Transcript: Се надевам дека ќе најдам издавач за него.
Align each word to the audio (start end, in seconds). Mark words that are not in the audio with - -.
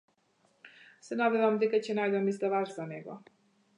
Се 1.07 1.17
надевам 1.19 1.59
дека 1.65 1.81
ќе 1.89 1.97
најдам 1.99 2.33
издавач 2.33 2.77
за 2.79 2.89
него. 2.95 3.19